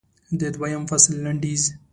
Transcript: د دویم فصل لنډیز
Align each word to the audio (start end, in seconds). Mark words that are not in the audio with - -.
د 0.39 0.41
دویم 0.55 0.83
فصل 0.91 1.13
لنډیز 1.25 1.63